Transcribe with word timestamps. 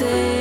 say 0.00 0.33